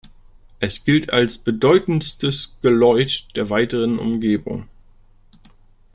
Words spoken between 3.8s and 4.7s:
Umgebung.